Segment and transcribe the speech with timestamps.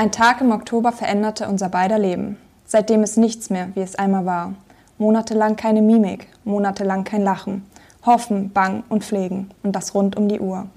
[0.00, 2.38] Ein Tag im Oktober veränderte unser beider Leben.
[2.64, 4.54] Seitdem ist nichts mehr, wie es einmal war.
[4.96, 7.66] Monatelang keine Mimik, monatelang kein Lachen.
[8.06, 10.68] Hoffen, Bang und Pflegen und das rund um die Uhr.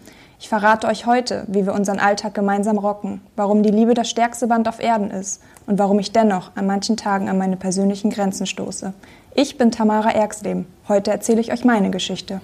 [0.41, 4.47] Ich verrate euch heute, wie wir unseren Alltag gemeinsam rocken, warum die Liebe das stärkste
[4.47, 8.45] Band auf Erden ist und warum ich dennoch an manchen Tagen an meine persönlichen Grenzen
[8.45, 8.93] stoße.
[9.35, 10.67] Ich bin Tamara Erxleben.
[10.89, 12.41] Heute erzähle ich euch meine Geschichte.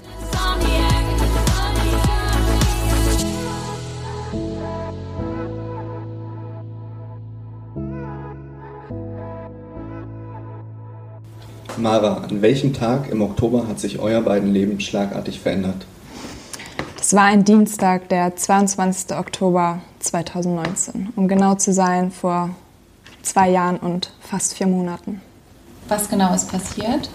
[11.80, 15.86] Mara, an welchem Tag im Oktober hat sich euer beiden Leben schlagartig verändert?
[16.98, 19.16] Das war ein Dienstag, der 22.
[19.18, 21.10] Oktober 2019.
[21.16, 22.50] Um genau zu sein, vor
[23.22, 25.22] zwei Jahren und fast vier Monaten.
[25.88, 27.10] Was genau ist passiert?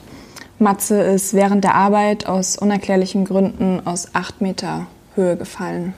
[0.58, 5.94] Matze ist während der Arbeit aus unerklärlichen Gründen aus acht Meter Höhe gefallen.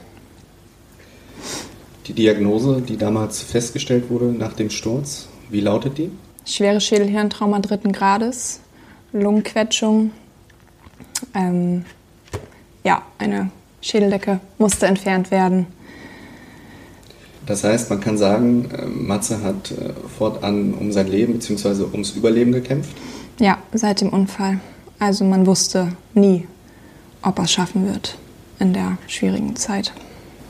[2.06, 6.10] Die Diagnose, die damals festgestellt wurde nach dem Sturz, wie lautet die?
[6.46, 8.60] Schwere Schädelhirntrauma dritten Grades,
[9.12, 10.12] Lungenquetschung.
[11.34, 11.84] Ähm,
[12.84, 13.50] ja, eine
[13.82, 15.66] Schädeldecke musste entfernt werden.
[17.46, 21.84] Das heißt, man kann sagen, äh, Matze hat äh, fortan um sein Leben bzw.
[21.92, 22.96] ums Überleben gekämpft?
[23.38, 24.60] Ja, seit dem Unfall.
[24.98, 26.46] Also man wusste nie,
[27.22, 28.16] ob er es schaffen wird
[28.58, 29.92] in der schwierigen Zeit.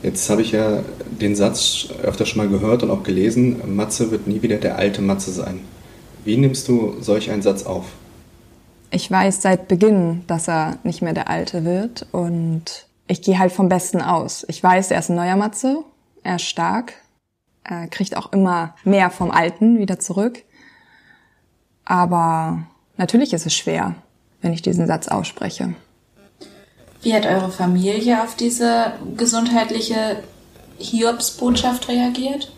[0.03, 0.83] Jetzt habe ich ja
[1.21, 5.01] den Satz öfter schon mal gehört und auch gelesen, Matze wird nie wieder der alte
[5.01, 5.59] Matze sein.
[6.27, 7.85] Wie nimmst du solch einen Satz auf?
[8.91, 13.53] Ich weiß seit Beginn, dass er nicht mehr der Alte wird und ich gehe halt
[13.53, 14.45] vom Besten aus.
[14.49, 15.85] Ich weiß, er ist ein neuer Matze,
[16.23, 16.95] er ist stark,
[17.63, 20.43] er kriegt auch immer mehr vom Alten wieder zurück.
[21.85, 22.63] Aber
[22.97, 23.95] natürlich ist es schwer,
[24.41, 25.75] wenn ich diesen Satz ausspreche.
[27.03, 30.21] Wie hat eure Familie auf diese gesundheitliche
[30.77, 32.51] Hiobsbotschaft reagiert?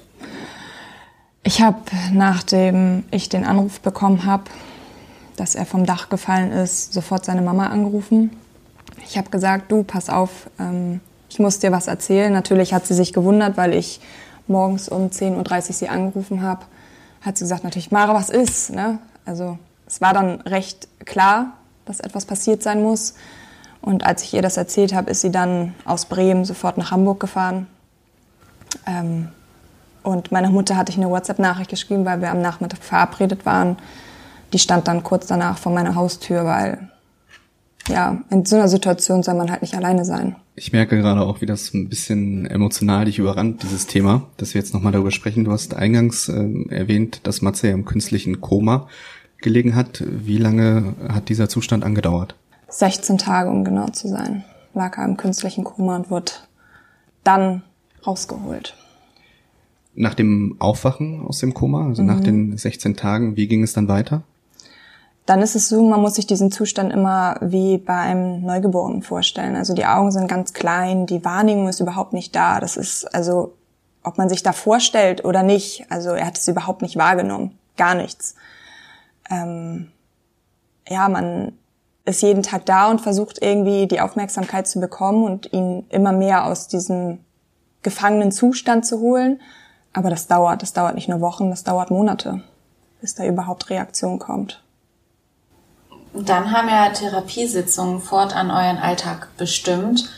[1.49, 1.79] Ich habe,
[2.13, 4.43] nachdem ich den Anruf bekommen habe,
[5.35, 8.29] dass er vom Dach gefallen ist, sofort seine Mama angerufen.
[9.03, 12.31] Ich habe gesagt, du, pass auf, ähm, ich muss dir was erzählen.
[12.31, 13.99] Natürlich hat sie sich gewundert, weil ich
[14.45, 16.65] morgens um 10.30 Uhr sie angerufen habe.
[17.21, 18.69] Hat sie gesagt, natürlich, Mara, was ist?
[18.69, 18.99] Ne?
[19.25, 21.53] Also es war dann recht klar,
[21.85, 23.15] dass etwas passiert sein muss.
[23.81, 27.19] Und als ich ihr das erzählt habe, ist sie dann aus Bremen sofort nach Hamburg
[27.19, 27.65] gefahren.
[28.85, 29.29] Ähm,
[30.09, 33.77] und meiner Mutter hatte ich eine WhatsApp-Nachricht geschrieben, weil wir am Nachmittag verabredet waren.
[34.53, 36.89] Die stand dann kurz danach vor meiner Haustür, weil
[37.87, 40.35] ja, in so einer Situation soll man halt nicht alleine sein.
[40.55, 44.61] Ich merke gerade auch, wie das ein bisschen emotional dich überrannt, dieses Thema, dass wir
[44.61, 45.45] jetzt nochmal darüber sprechen.
[45.45, 48.87] Du hast eingangs äh, erwähnt, dass Matze ja im künstlichen Koma
[49.41, 50.03] gelegen hat.
[50.05, 52.35] Wie lange hat dieser Zustand angedauert?
[52.67, 54.43] 16 Tage, um genau zu sein,
[54.73, 56.33] lag er im künstlichen Koma und wurde
[57.23, 57.63] dann
[58.05, 58.75] rausgeholt.
[59.95, 62.07] Nach dem Aufwachen aus dem Koma, also mhm.
[62.07, 64.23] nach den 16 Tagen, wie ging es dann weiter?
[65.25, 69.55] Dann ist es so, man muss sich diesen Zustand immer wie bei einem Neugeborenen vorstellen.
[69.55, 72.59] Also die Augen sind ganz klein, die Wahrnehmung ist überhaupt nicht da.
[72.59, 73.53] Das ist also,
[74.03, 75.85] ob man sich da vorstellt oder nicht.
[75.89, 78.33] Also er hat es überhaupt nicht wahrgenommen, gar nichts.
[79.29, 79.91] Ähm,
[80.87, 81.53] ja, man
[82.05, 86.45] ist jeden Tag da und versucht irgendwie die Aufmerksamkeit zu bekommen und ihn immer mehr
[86.45, 87.19] aus diesem
[87.83, 89.39] gefangenen Zustand zu holen.
[89.93, 92.41] Aber das dauert, das dauert nicht nur Wochen, das dauert Monate,
[93.01, 94.61] bis da überhaupt Reaktion kommt.
[96.13, 100.09] Dann haben ja Therapiesitzungen fortan euren Alltag bestimmt.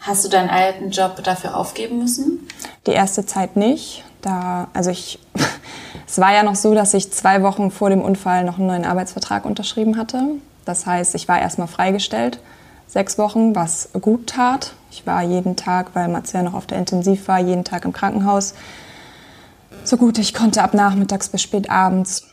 [0.00, 2.46] Hast du deinen alten Job dafür aufgeben müssen?
[2.86, 4.04] Die erste Zeit nicht.
[4.22, 5.18] Da, also ich,
[6.06, 8.84] es war ja noch so, dass ich zwei Wochen vor dem Unfall noch einen neuen
[8.84, 10.22] Arbeitsvertrag unterschrieben hatte.
[10.64, 12.40] Das heißt, ich war erstmal freigestellt,
[12.86, 14.74] sechs Wochen, was gut tat.
[14.90, 18.54] Ich war jeden Tag, weil ja noch auf der Intensiv war, jeden Tag im Krankenhaus
[19.88, 22.26] so gut ich konnte ab nachmittags bis spät abends.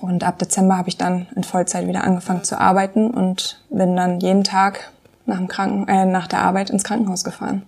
[0.00, 4.20] Und ab Dezember habe ich dann in Vollzeit wieder angefangen zu arbeiten und bin dann
[4.20, 4.92] jeden Tag
[5.26, 7.62] nach, dem Kranken äh, nach der Arbeit ins Krankenhaus gefahren.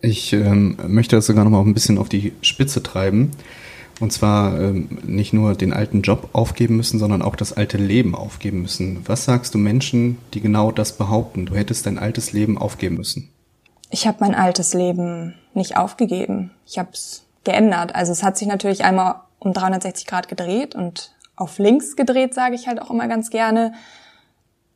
[0.00, 3.32] Ich ähm, möchte das sogar noch mal ein bisschen auf die Spitze treiben.
[4.00, 8.14] Und zwar ähm, nicht nur den alten Job aufgeben müssen, sondern auch das alte Leben
[8.14, 9.00] aufgeben müssen.
[9.06, 11.46] Was sagst du Menschen, die genau das behaupten?
[11.46, 13.28] Du hättest dein altes Leben aufgeben müssen.
[13.90, 16.52] Ich habe mein altes Leben nicht aufgegeben.
[16.64, 17.94] Ich habe es geändert.
[17.94, 22.54] Also es hat sich natürlich einmal um 360 Grad gedreht und auf links gedreht, sage
[22.54, 23.72] ich halt auch immer ganz gerne.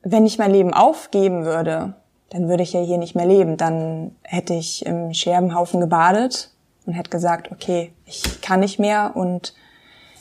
[0.03, 1.95] Wenn ich mein Leben aufgeben würde,
[2.31, 3.57] dann würde ich ja hier nicht mehr leben.
[3.57, 6.51] Dann hätte ich im Scherbenhaufen gebadet
[6.87, 9.55] und hätte gesagt, okay, ich kann nicht mehr und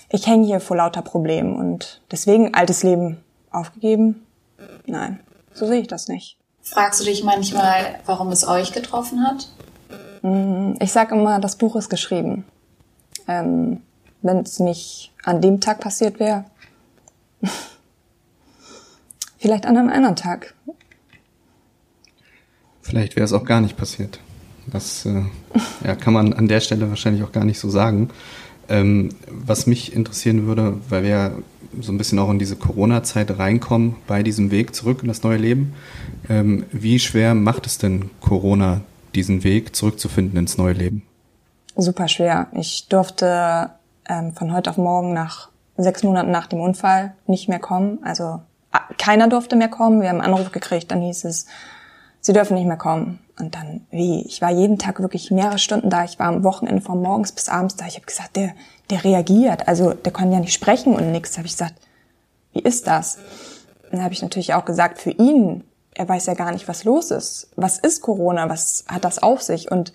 [0.10, 4.26] ich hänge hier vor lauter Problemen und deswegen altes Leben aufgegeben?
[4.86, 5.20] Nein,
[5.54, 6.38] so sehe ich das nicht.
[6.62, 9.48] Fragst du dich manchmal, warum es euch getroffen hat?
[10.21, 12.45] Mm, ich sage immer, das Buch ist geschrieben.
[13.27, 13.81] Ähm,
[14.21, 16.45] Wenn es nicht an dem Tag passiert wäre,
[19.38, 20.53] vielleicht an einem anderen Tag.
[22.81, 24.19] Vielleicht wäre es auch gar nicht passiert.
[24.68, 25.23] Das äh,
[25.83, 28.09] ja, kann man an der Stelle wahrscheinlich auch gar nicht so sagen.
[28.69, 31.44] Ähm, was mich interessieren würde, weil wir
[31.79, 35.38] so ein bisschen auch in diese Corona-Zeit reinkommen bei diesem Weg zurück in das neue
[35.38, 35.73] Leben.
[36.29, 38.81] Ähm, wie schwer macht es denn Corona,
[39.16, 41.04] diesen Weg zurückzufinden ins neue Leben?
[41.75, 42.48] Super schwer.
[42.54, 43.72] Ich durfte
[44.08, 48.00] ähm, von heute auf morgen nach sechs Monaten nach dem Unfall nicht mehr kommen.
[48.04, 48.42] Also
[48.98, 50.02] keiner durfte mehr kommen.
[50.02, 51.46] Wir haben einen Anruf gekriegt, dann hieß es,
[52.19, 53.19] sie dürfen nicht mehr kommen.
[53.40, 54.22] Und dann, wie?
[54.22, 56.04] Ich war jeden Tag wirklich mehrere Stunden da.
[56.04, 57.88] Ich war am Wochenende von morgens bis abends da.
[57.88, 58.52] Ich habe gesagt, der,
[58.90, 59.68] der reagiert.
[59.68, 61.38] Also der kann ja nicht sprechen und nichts.
[61.38, 61.75] Habe ich gesagt,
[62.54, 63.18] wie ist das?
[63.90, 65.64] Dann habe ich natürlich auch gesagt, für ihn,
[66.01, 67.51] er weiß ja gar nicht, was los ist.
[67.56, 68.50] Was ist Corona?
[68.50, 69.69] Was hat das auf sich?
[69.71, 69.94] Und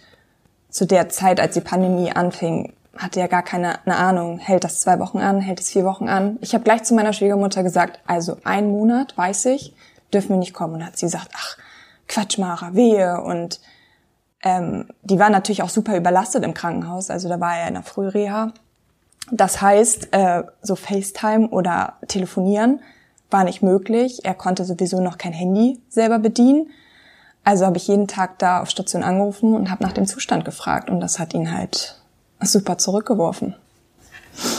[0.71, 4.39] zu der Zeit, als die Pandemie anfing, hatte er gar keine eine Ahnung.
[4.39, 5.41] Hält das zwei Wochen an?
[5.41, 6.39] Hält es vier Wochen an?
[6.43, 9.75] Ich habe gleich zu meiner Schwiegermutter gesagt, also ein Monat, weiß ich,
[10.13, 10.75] dürfen wir nicht kommen.
[10.75, 11.57] Und hat sie gesagt, ach,
[12.07, 13.21] Quatsch, Mara, wehe.
[13.21, 13.61] Und
[14.45, 17.11] ähm, die war natürlich auch super überlastet im Krankenhaus.
[17.11, 18.53] Also da war er in der Frühreha.
[19.33, 22.79] Das heißt, äh, so FaceTime oder telefonieren
[23.31, 24.25] war nicht möglich.
[24.25, 26.71] Er konnte sowieso noch kein Handy selber bedienen.
[27.45, 30.91] Also habe ich jeden Tag da auf Station angerufen und habe nach dem Zustand gefragt.
[30.91, 31.97] Und das hat ihn halt
[32.41, 33.55] super zurückgeworfen.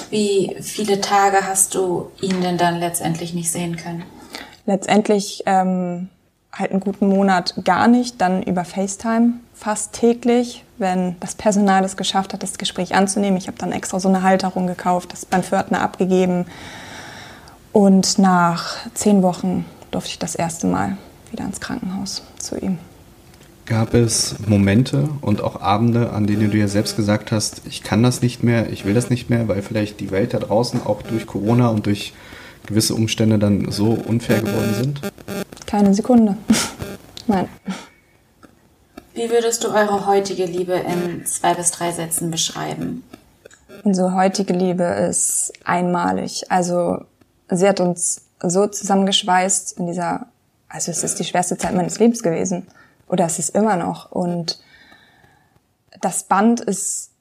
[0.09, 4.03] Wie viele Tage hast du ihn denn dann letztendlich nicht sehen können?
[4.65, 6.09] Letztendlich ähm,
[6.51, 11.97] halt einen guten Monat gar nicht, dann über FaceTime fast täglich, wenn das Personal es
[11.97, 13.37] geschafft hat, das Gespräch anzunehmen.
[13.37, 16.45] Ich habe dann extra so eine Halterung gekauft, das beim Pförtner abgegeben.
[17.71, 20.97] Und nach zehn Wochen durfte ich das erste Mal
[21.31, 22.77] wieder ins Krankenhaus zu ihm.
[23.65, 28.01] Gab es Momente und auch Abende, an denen du ja selbst gesagt hast, ich kann
[28.01, 31.01] das nicht mehr, ich will das nicht mehr, weil vielleicht die Welt da draußen auch
[31.01, 32.13] durch Corona und durch
[32.65, 35.01] gewisse Umstände dann so unfair geworden sind?
[35.65, 36.37] Keine Sekunde.
[37.27, 37.49] Nein.
[39.13, 43.03] Wie würdest du eure heutige Liebe in zwei bis drei Sätzen beschreiben?
[43.83, 46.43] Unsere heutige Liebe ist einmalig.
[46.49, 46.99] Also
[47.49, 50.27] sie hat uns so zusammengeschweißt in dieser,
[50.69, 52.67] also es ist die schwerste Zeit meines Lebens gewesen.
[53.07, 54.11] Oder es ist immer noch.
[54.11, 54.59] Und
[56.01, 57.11] das Band ist,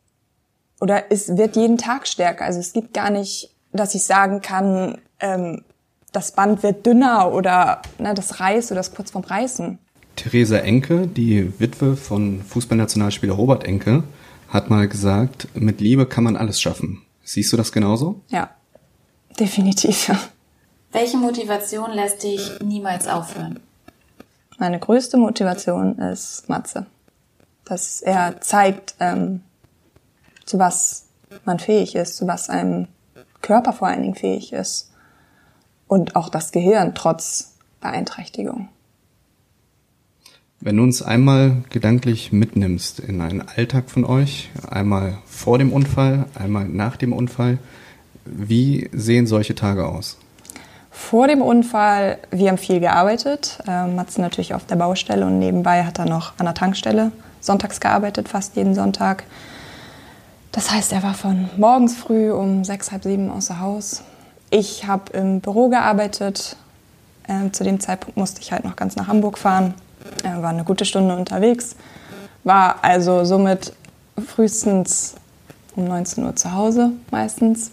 [0.80, 2.44] oder es wird jeden Tag stärker.
[2.44, 5.62] Also es gibt gar nicht, dass ich sagen kann, ähm,
[6.12, 9.78] das Band wird dünner oder ne, das reißt oder das kurz vorm Reißen.
[10.16, 14.02] Theresa Enke, die Witwe von Fußballnationalspieler Robert Enke,
[14.48, 17.02] hat mal gesagt, mit Liebe kann man alles schaffen.
[17.22, 18.22] Siehst du das genauso?
[18.28, 18.50] Ja,
[19.36, 20.18] definitiv, ja.
[20.92, 23.60] Welche Motivation lässt dich niemals aufhören?
[24.58, 26.86] Meine größte Motivation ist Matze.
[27.64, 29.42] Dass er zeigt, ähm,
[30.44, 31.06] zu was
[31.44, 32.88] man fähig ist, zu was einem
[33.42, 34.92] Körper vor allen Dingen fähig ist
[35.86, 38.68] und auch das Gehirn trotz Beeinträchtigung.
[40.60, 46.26] Wenn du uns einmal gedanklich mitnimmst in einen Alltag von euch, einmal vor dem Unfall,
[46.34, 47.58] einmal nach dem Unfall,
[48.26, 50.18] wie sehen solche Tage aus?
[50.90, 53.58] Vor dem Unfall, wir haben viel gearbeitet.
[53.68, 57.80] Ähm, Matze natürlich auf der Baustelle und nebenbei hat er noch an der Tankstelle sonntags
[57.80, 59.24] gearbeitet, fast jeden Sonntag.
[60.52, 64.02] Das heißt, er war von morgens früh um sechs, halb sieben außer Haus.
[64.50, 66.56] Ich habe im Büro gearbeitet.
[67.28, 69.74] Ähm, zu dem Zeitpunkt musste ich halt noch ganz nach Hamburg fahren.
[70.24, 71.76] Äh, war eine gute Stunde unterwegs.
[72.42, 73.74] War also somit
[74.24, 75.16] frühestens
[75.74, 77.70] um 19 Uhr zu Hause meistens.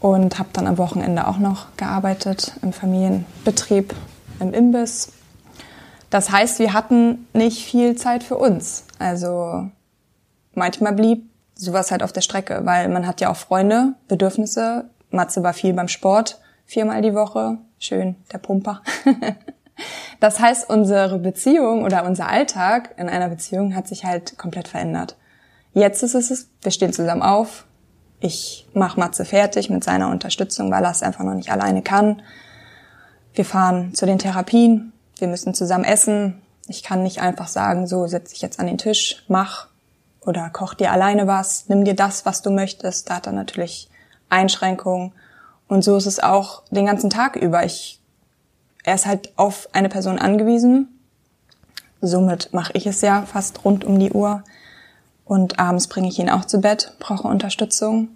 [0.00, 3.94] Und habe dann am Wochenende auch noch gearbeitet im Familienbetrieb,
[4.38, 5.12] im Imbiss.
[6.10, 8.84] Das heißt, wir hatten nicht viel Zeit für uns.
[8.98, 9.68] Also
[10.54, 14.88] manchmal blieb sowas halt auf der Strecke, weil man hat ja auch Freunde, Bedürfnisse.
[15.10, 17.58] Matze war viel beim Sport, viermal die Woche.
[17.78, 18.82] Schön, der Pumper.
[20.20, 25.16] das heißt, unsere Beziehung oder unser Alltag in einer Beziehung hat sich halt komplett verändert.
[25.74, 27.64] Jetzt ist es, wir stehen zusammen auf.
[28.20, 32.22] Ich mache Matze fertig mit seiner Unterstützung, weil er es einfach noch nicht alleine kann.
[33.34, 34.92] Wir fahren zu den Therapien.
[35.18, 36.42] Wir müssen zusammen essen.
[36.66, 39.68] Ich kann nicht einfach sagen, so setz dich jetzt an den Tisch, mach,
[40.20, 43.08] oder koch dir alleine was, nimm dir das, was du möchtest.
[43.08, 43.88] Da hat er natürlich
[44.28, 45.12] Einschränkungen.
[45.68, 47.64] Und so ist es auch den ganzen Tag über.
[47.64, 48.00] Ich,
[48.84, 50.88] er ist halt auf eine Person angewiesen.
[52.00, 54.44] Somit mache ich es ja fast rund um die Uhr.
[55.28, 58.08] Und abends bringe ich ihn auch zu Bett, brauche Unterstützung.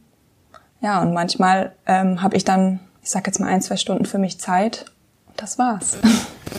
[0.81, 4.19] Ja, und manchmal ähm, habe ich dann, ich sag jetzt mal ein, zwei Stunden für
[4.19, 4.87] mich Zeit.
[5.29, 5.99] Und das war's.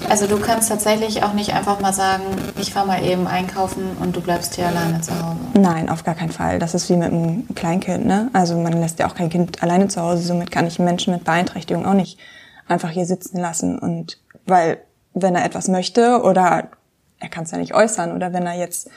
[0.09, 2.23] Also du kannst tatsächlich auch nicht einfach mal sagen,
[2.59, 5.37] ich fahre mal eben einkaufen und du bleibst hier alleine zu Hause.
[5.53, 6.59] Nein, auf gar keinen Fall.
[6.59, 8.05] Das ist wie mit einem Kleinkind.
[8.05, 8.29] Ne?
[8.33, 10.23] Also man lässt ja auch kein Kind alleine zu Hause.
[10.23, 12.19] Somit kann ich Menschen mit Beeinträchtigung auch nicht
[12.67, 13.79] einfach hier sitzen lassen.
[13.79, 14.79] Und weil
[15.13, 16.69] wenn er etwas möchte oder
[17.19, 18.89] er kann es ja nicht äußern oder wenn er jetzt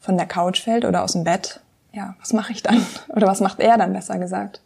[0.00, 1.60] von der Couch fällt oder aus dem Bett,
[1.92, 2.84] ja, was mache ich dann?
[3.08, 4.60] Oder was macht er dann besser gesagt?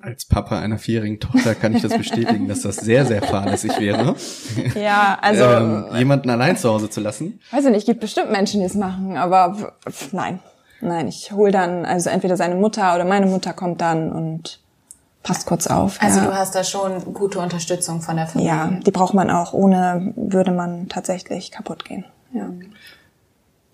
[0.00, 4.14] Als Papa einer vierjährigen Tochter kann ich das bestätigen, dass das sehr, sehr fahrlässig wäre.
[4.74, 7.40] Ja, also ähm, jemanden allein zu Hause zu lassen.
[7.50, 9.72] Weiß ich nicht, gibt bestimmt Menschen, die es machen, aber
[10.12, 10.40] nein,
[10.82, 14.60] nein, ich hol dann also entweder seine Mutter oder meine Mutter kommt dann und
[15.22, 16.00] passt kurz auf.
[16.02, 16.26] Also ja.
[16.26, 18.52] du hast da schon gute Unterstützung von der Familie.
[18.52, 19.54] Ja, die braucht man auch.
[19.54, 22.04] Ohne würde man tatsächlich kaputt gehen.
[22.32, 22.48] Ja.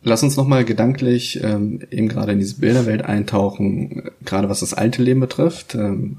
[0.02, 5.02] Lass uns nochmal gedanklich ähm, eben gerade in diese Bilderwelt eintauchen, gerade was das alte
[5.02, 5.74] Leben betrifft.
[5.74, 6.18] Ähm,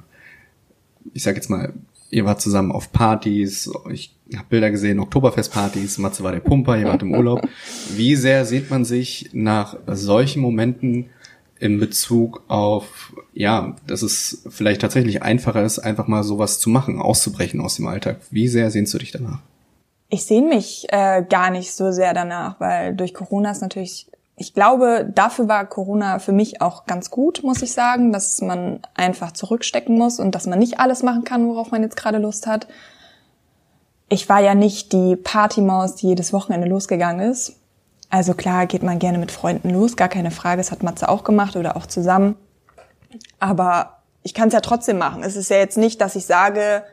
[1.13, 1.73] ich sag jetzt mal,
[2.11, 6.85] ihr wart zusammen auf Partys, ich habe Bilder gesehen, Oktoberfestpartys, Matze war der Pumper, ihr
[6.85, 7.47] wart im Urlaub.
[7.95, 11.05] Wie sehr sieht man sich nach solchen Momenten
[11.59, 16.99] in Bezug auf, ja, dass es vielleicht tatsächlich einfacher ist, einfach mal sowas zu machen,
[16.99, 18.19] auszubrechen aus dem Alltag?
[18.29, 19.39] Wie sehr sehnst du dich danach?
[20.13, 24.53] Ich sehne mich äh, gar nicht so sehr danach, weil durch Corona ist natürlich, ich
[24.53, 29.31] glaube, dafür war Corona für mich auch ganz gut, muss ich sagen, dass man einfach
[29.31, 32.67] zurückstecken muss und dass man nicht alles machen kann, worauf man jetzt gerade Lust hat.
[34.09, 37.55] Ich war ja nicht die Partymaus, die jedes Wochenende losgegangen ist.
[38.09, 41.23] Also klar geht man gerne mit Freunden los, gar keine Frage, das hat Matze auch
[41.23, 42.35] gemacht oder auch zusammen.
[43.39, 45.23] Aber ich kann es ja trotzdem machen.
[45.23, 46.83] Es ist ja jetzt nicht, dass ich sage,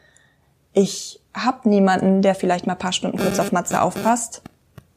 [0.72, 4.42] ich habe niemanden, der vielleicht mal paar Stunden kurz auf Matze aufpasst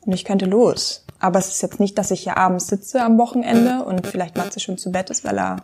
[0.06, 1.06] und ich könnte los.
[1.20, 4.60] Aber es ist jetzt nicht, dass ich hier abends sitze am Wochenende und vielleicht Matze
[4.60, 5.58] schon zu Bett ist, weil er,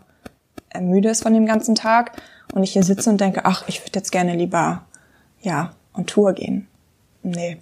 [0.69, 2.21] er müde ist von dem ganzen Tag
[2.53, 4.83] und ich hier sitze und denke, ach, ich würde jetzt gerne lieber,
[5.41, 6.67] ja, on Tour gehen.
[7.23, 7.57] Nee.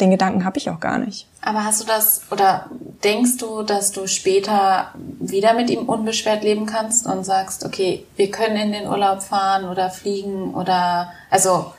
[0.00, 1.26] Den Gedanken habe ich auch gar nicht.
[1.40, 2.68] Aber hast du das oder
[3.02, 8.30] denkst du, dass du später wieder mit ihm unbeschwert leben kannst und sagst, okay, wir
[8.30, 11.72] können in den Urlaub fahren oder fliegen oder also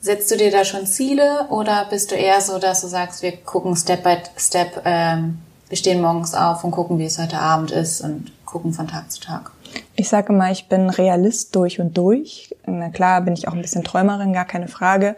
[0.00, 3.36] setzt du dir da schon Ziele oder bist du eher so, dass du sagst, wir
[3.36, 5.38] gucken Step by Step, ähm,
[5.68, 9.10] wir stehen morgens auf und gucken, wie es heute Abend ist und gucken von Tag
[9.10, 9.50] zu Tag?
[9.96, 12.54] Ich sage mal, ich bin Realist durch und durch.
[12.66, 15.16] Na klar bin ich auch ein bisschen Träumerin, gar keine Frage.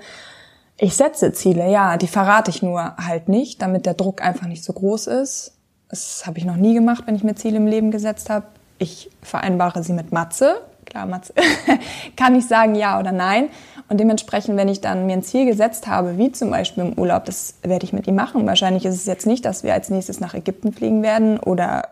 [0.76, 4.64] Ich setze Ziele, ja, die verrate ich nur halt nicht, damit der Druck einfach nicht
[4.64, 5.52] so groß ist.
[5.88, 8.46] Das habe ich noch nie gemacht, wenn ich mir Ziele im Leben gesetzt habe.
[8.78, 10.62] Ich vereinbare sie mit Matze.
[10.87, 11.34] Klar, Matze
[12.16, 13.50] kann ich sagen ja oder nein.
[13.90, 17.25] Und dementsprechend, wenn ich dann mir ein Ziel gesetzt habe, wie zum Beispiel im Urlaub,
[17.25, 18.47] das werde ich mit ihm machen.
[18.47, 21.88] Wahrscheinlich ist es jetzt nicht, dass wir als nächstes nach Ägypten fliegen werden oder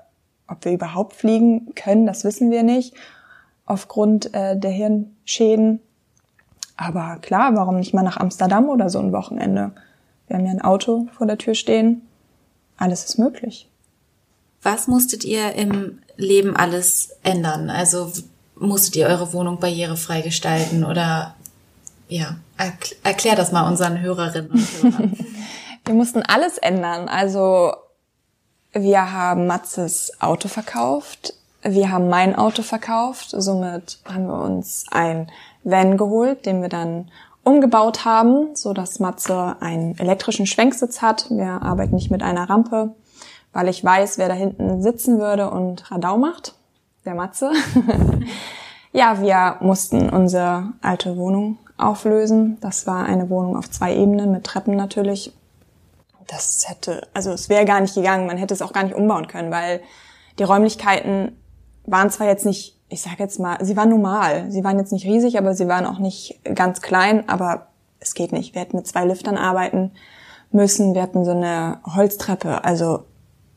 [0.46, 2.94] ob wir überhaupt fliegen können, das wissen wir nicht
[3.66, 5.80] aufgrund äh, der Hirnschäden.
[6.76, 9.72] Aber klar, warum nicht mal nach Amsterdam oder so ein Wochenende?
[10.28, 12.02] Wir haben ja ein Auto vor der Tür stehen.
[12.76, 13.68] Alles ist möglich.
[14.62, 17.70] Was musstet ihr im Leben alles ändern?
[17.70, 18.12] Also
[18.54, 21.34] musstet ihr eure Wohnung barrierefrei gestalten oder
[22.08, 22.36] ja,
[23.04, 25.16] erklär das mal unseren Hörerinnen und Hörern.
[25.84, 27.08] wir mussten alles ändern.
[27.08, 27.72] Also
[28.72, 31.34] wir haben Matzes Auto verkauft.
[31.62, 33.34] Wir haben mein Auto verkauft.
[33.36, 35.30] Somit haben wir uns ein
[35.64, 37.10] Van geholt, den wir dann
[37.44, 41.30] umgebaut haben, so dass Matze einen elektrischen Schwenksitz hat.
[41.30, 42.94] Wir arbeiten nicht mit einer Rampe,
[43.52, 46.54] weil ich weiß, wer da hinten sitzen würde und Radau macht.
[47.04, 47.52] Der Matze.
[48.92, 52.58] ja, wir mussten unsere alte Wohnung auflösen.
[52.60, 55.32] Das war eine Wohnung auf zwei Ebenen mit Treppen natürlich.
[56.26, 58.26] Das hätte, also es wäre gar nicht gegangen.
[58.26, 59.80] Man hätte es auch gar nicht umbauen können, weil
[60.38, 61.32] die Räumlichkeiten
[61.86, 64.50] waren zwar jetzt nicht, ich sage jetzt mal, sie waren normal.
[64.50, 67.28] Sie waren jetzt nicht riesig, aber sie waren auch nicht ganz klein.
[67.28, 67.68] Aber
[68.00, 68.54] es geht nicht.
[68.54, 69.92] Wir hätten mit zwei Liftern arbeiten
[70.50, 70.94] müssen.
[70.94, 72.64] Wir hatten so eine Holztreppe.
[72.64, 73.04] Also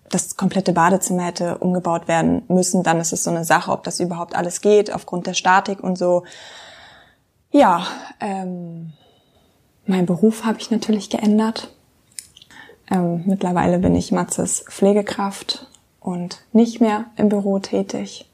[0.09, 2.83] das komplette Badezimmer hätte umgebaut werden müssen.
[2.83, 5.97] Dann ist es so eine Sache, ob das überhaupt alles geht, aufgrund der Statik und
[5.97, 6.23] so.
[7.51, 7.85] Ja,
[8.21, 8.93] ähm,
[9.85, 11.69] mein Beruf habe ich natürlich geändert.
[12.89, 15.67] Ähm, mittlerweile bin ich Matzes Pflegekraft
[15.99, 18.29] und nicht mehr im Büro tätig.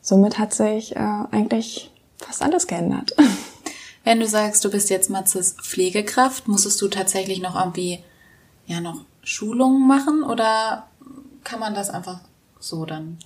[0.00, 3.14] Somit hat sich äh, eigentlich fast alles geändert.
[4.04, 8.02] Wenn du sagst, du bist jetzt Matzes Pflegekraft, musstest du tatsächlich noch irgendwie
[8.66, 10.86] ja noch Schulungen machen oder
[11.42, 12.20] kann man das einfach
[12.58, 13.18] so dann?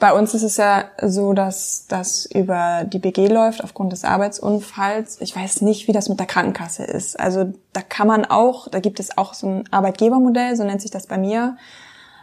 [0.00, 5.20] Bei uns ist es ja so, dass das über die BG läuft aufgrund des Arbeitsunfalls.
[5.20, 7.20] Ich weiß nicht, wie das mit der Krankenkasse ist.
[7.20, 10.90] Also da kann man auch, da gibt es auch so ein Arbeitgebermodell, so nennt sich
[10.90, 11.58] das bei mir.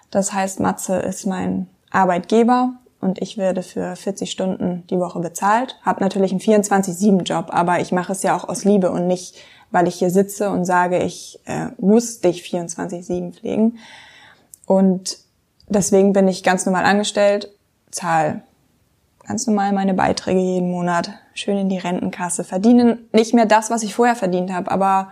[0.09, 5.77] Das heißt, Matze ist mein Arbeitgeber und ich werde für 40 Stunden die Woche bezahlt.
[5.85, 9.35] Hab natürlich einen 24-7-Job, aber ich mache es ja auch aus Liebe und nicht,
[9.69, 13.77] weil ich hier sitze und sage, ich äh, muss dich 24-7 pflegen.
[14.65, 15.19] Und
[15.67, 17.51] deswegen bin ich ganz normal angestellt,
[17.91, 18.41] zahle
[19.25, 23.83] ganz normal meine Beiträge jeden Monat, schön in die Rentenkasse, verdiene nicht mehr das, was
[23.83, 25.11] ich vorher verdient habe, aber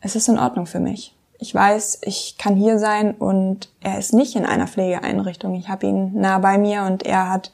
[0.00, 1.14] es ist in Ordnung für mich.
[1.38, 5.54] Ich weiß, ich kann hier sein und er ist nicht in einer Pflegeeinrichtung.
[5.54, 7.52] Ich habe ihn nah bei mir und er hat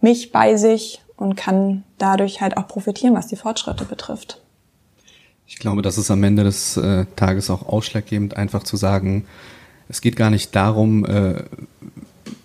[0.00, 4.42] mich bei sich und kann dadurch halt auch profitieren, was die Fortschritte betrifft.
[5.46, 9.26] Ich glaube, das ist am Ende des äh, Tages auch ausschlaggebend, einfach zu sagen,
[9.88, 11.44] es geht gar nicht darum, äh,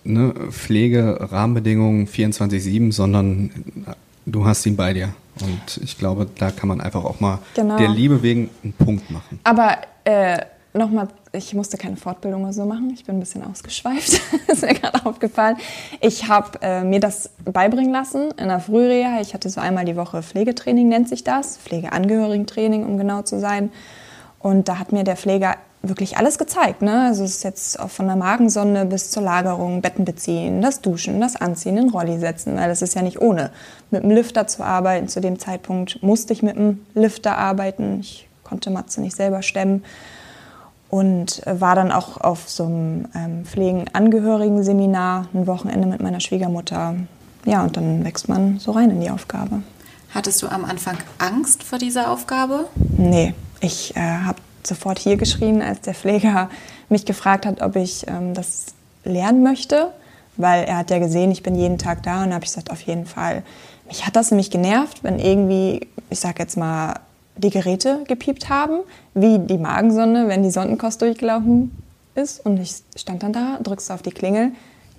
[0.04, 3.52] ne, Pflege, Rahmenbedingungen 24-7, sondern
[4.26, 5.14] du hast ihn bei dir.
[5.40, 7.78] Und ich glaube, da kann man einfach auch mal genau.
[7.78, 9.40] der Liebe wegen einen Punkt machen.
[9.44, 10.40] Aber äh,
[10.74, 12.92] nochmal, ich musste keine Fortbildung oder so machen.
[12.94, 14.22] Ich bin ein bisschen ausgeschweift.
[14.48, 15.58] ist mir gerade aufgefallen.
[16.02, 19.22] Ich habe äh, mir das beibringen lassen in der Frühreha.
[19.22, 21.58] Ich hatte so einmal die Woche Pflegetraining, nennt sich das.
[21.58, 23.72] Pflegeangehörigentraining, um genau zu sein.
[24.40, 26.82] Und da hat mir der Pfleger wirklich alles gezeigt.
[26.82, 27.08] Ne?
[27.08, 31.20] Also es ist jetzt auch von der Magensonde bis zur Lagerung, Betten beziehen, das Duschen,
[31.20, 33.52] das Anziehen, den Rolli setzen, weil das ist ja nicht ohne.
[33.90, 38.00] Mit dem Lifter zu arbeiten, zu dem Zeitpunkt musste ich mit dem Lifter arbeiten.
[38.02, 39.84] Ich konnte Matze nicht selber stemmen
[40.90, 46.96] und war dann auch auf so einem ähm, Pflegenangehörigen-Seminar ein Wochenende mit meiner Schwiegermutter.
[47.46, 49.64] Ja, und dann wächst man so rein in die Aufgabe.
[50.14, 52.66] Hattest du am Anfang Angst vor dieser Aufgabe?
[52.98, 54.38] Nee, ich äh, habe
[54.68, 56.50] sofort hier geschrien, als der Pfleger
[56.90, 58.68] mich gefragt hat, ob ich ähm, das
[59.04, 59.92] lernen möchte,
[60.38, 62.82] weil er hat ja gesehen, ich bin jeden Tag da und habe ich gesagt, auf
[62.82, 63.44] jeden Fall.
[63.88, 67.00] Mich hat das nämlich genervt, wenn irgendwie, ich sag jetzt mal,
[67.36, 68.80] die Geräte gepiept haben,
[69.14, 71.72] wie die Magensonde, wenn die Sondenkost durchgelaufen
[72.16, 72.46] ist.
[72.46, 74.52] Und ich stand dann da, drückst auf die Klingel.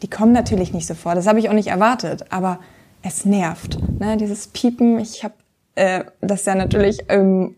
[0.02, 2.58] Die kommen natürlich nicht sofort, das habe ich auch nicht erwartet, aber
[3.02, 3.78] es nervt.
[4.00, 4.16] Ne?
[4.16, 5.34] Dieses Piepen, ich habe
[5.74, 7.54] äh, das ja natürlich im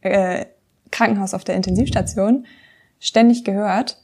[0.00, 0.46] äh,
[0.92, 2.46] Krankenhaus auf der Intensivstation
[3.00, 3.98] ständig gehört.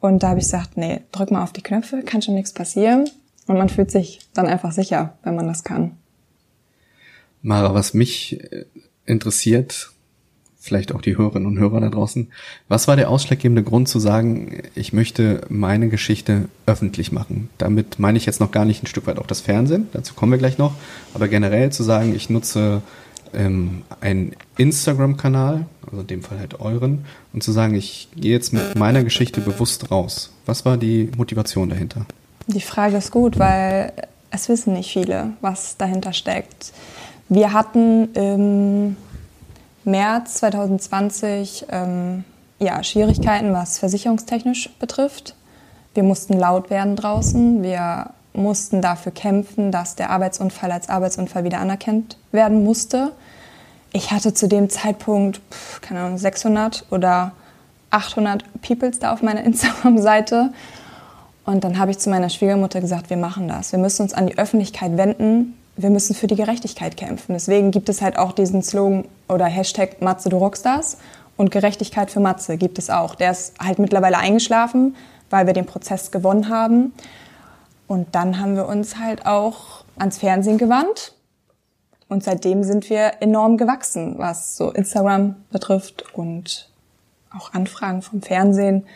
[0.00, 3.08] Und da habe ich gesagt, nee, drück mal auf die Knöpfe, kann schon nichts passieren.
[3.46, 5.92] Und man fühlt sich dann einfach sicher, wenn man das kann.
[7.40, 8.66] Mara, was mich äh,
[9.06, 9.92] interessiert,
[10.62, 12.28] vielleicht auch die Hörerinnen und Hörer da draußen,
[12.68, 17.50] was war der ausschlaggebende Grund zu sagen, ich möchte meine Geschichte öffentlich machen?
[17.58, 20.30] Damit meine ich jetzt noch gar nicht ein Stück weit auch das Fernsehen, dazu kommen
[20.30, 20.74] wir gleich noch,
[21.14, 22.82] aber generell zu sagen, ich nutze
[23.34, 28.52] ähm, einen Instagram-Kanal, also in dem Fall halt euren, und zu sagen, ich gehe jetzt
[28.52, 30.32] mit meiner Geschichte bewusst raus.
[30.46, 32.06] Was war die Motivation dahinter?
[32.46, 33.92] Die Frage ist gut, weil
[34.30, 36.72] es wissen nicht viele, was dahinter steckt.
[37.28, 38.96] Wir hatten im
[39.84, 42.24] März 2020 ähm,
[42.58, 45.34] ja, Schwierigkeiten, was versicherungstechnisch betrifft.
[45.94, 47.62] Wir mussten laut werden draußen.
[47.62, 53.12] Wir mussten dafür kämpfen, dass der Arbeitsunfall als Arbeitsunfall wieder anerkannt werden musste.
[53.92, 55.40] Ich hatte zu dem Zeitpunkt,
[55.82, 57.32] keine Ahnung, 600 oder
[57.90, 60.52] 800 Peoples da auf meiner Instagram-Seite.
[61.44, 63.72] Und dann habe ich zu meiner Schwiegermutter gesagt, wir machen das.
[63.72, 67.32] Wir müssen uns an die Öffentlichkeit wenden wir müssen für die Gerechtigkeit kämpfen.
[67.32, 70.98] Deswegen gibt es halt auch diesen Slogan oder Hashtag Matze, du Rockstars
[71.36, 73.14] und Gerechtigkeit für Matze gibt es auch.
[73.14, 74.94] Der ist halt mittlerweile eingeschlafen,
[75.30, 76.92] weil wir den Prozess gewonnen haben.
[77.92, 81.12] Und dann haben wir uns halt auch ans Fernsehen gewandt.
[82.08, 86.70] Und seitdem sind wir enorm gewachsen, was so Instagram betrifft und
[87.36, 88.86] auch Anfragen vom Fernsehen.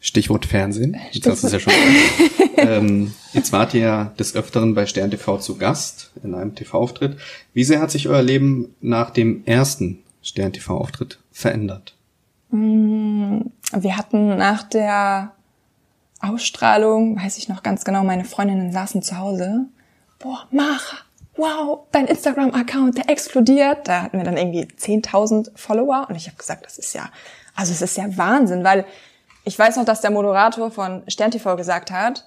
[0.00, 0.96] Stichwort Fernsehen.
[1.10, 1.72] Jetzt hast du es ja schon
[2.56, 7.18] ähm, Jetzt wart ihr ja des Öfteren bei Stern TV zu Gast in einem TV-Auftritt.
[7.52, 11.94] Wie sehr hat sich euer Leben nach dem ersten Stern TV-Auftritt verändert?
[12.50, 13.40] Mm,
[13.76, 15.34] wir hatten nach der
[16.20, 19.66] Ausstrahlung, weiß ich noch ganz genau, meine Freundinnen saßen zu Hause.
[20.18, 20.98] Boah, Mara,
[21.36, 23.86] wow, dein Instagram-Account, der explodiert.
[23.86, 27.08] Da hatten wir dann irgendwie 10.000 Follower und ich habe gesagt, das ist ja,
[27.54, 28.84] also es ist ja Wahnsinn, weil
[29.44, 32.24] ich weiß noch, dass der Moderator von Stern TV gesagt hat,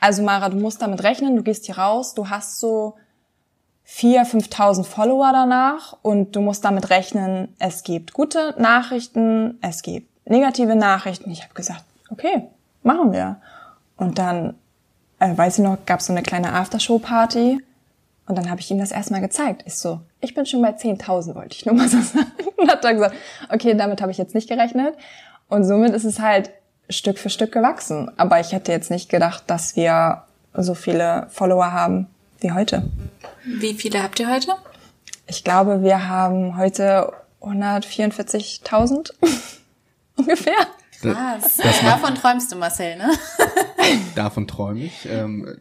[0.00, 2.96] also Mara, du musst damit rechnen, du gehst hier raus, du hast so
[3.86, 10.08] 4.000, 5.000 Follower danach und du musst damit rechnen, es gibt gute Nachrichten, es gibt
[10.28, 11.30] negative Nachrichten.
[11.30, 12.48] Ich habe gesagt, okay,
[12.82, 13.40] machen wir.
[13.96, 14.54] Und dann,
[15.18, 17.60] äh, weiß ich noch, gab es so eine kleine Aftershow-Party
[18.26, 19.62] und dann habe ich ihm das erstmal gezeigt.
[19.66, 22.32] Ich so, ich bin schon bei 10.000, wollte ich nur mal so sagen.
[22.56, 23.14] Und hat dann gesagt,
[23.52, 24.94] okay, damit habe ich jetzt nicht gerechnet.
[25.48, 26.50] Und somit ist es halt
[26.88, 28.10] Stück für Stück gewachsen.
[28.16, 32.06] Aber ich hätte jetzt nicht gedacht, dass wir so viele Follower haben
[32.40, 32.84] wie heute.
[33.44, 34.52] Wie viele habt ihr heute?
[35.26, 39.12] Ich glaube, wir haben heute 144.000
[40.16, 40.54] ungefähr.
[41.10, 41.56] Krass.
[41.56, 43.10] Das Davon träumst du, Marcel, ne?
[44.14, 45.08] Davon träume ich.
[45.10, 45.58] Ähm,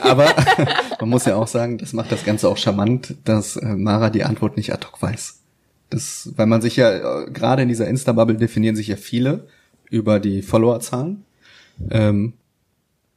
[0.00, 0.34] Aber
[1.00, 4.24] man muss ja auch sagen, das macht das Ganze auch charmant, dass äh, Mara die
[4.24, 5.40] Antwort nicht ad hoc weiß.
[5.90, 9.46] Das, weil man sich ja, äh, gerade in dieser Insta-Bubble definieren sich ja viele
[9.90, 11.24] über die Followerzahlen.
[11.90, 12.34] Ähm,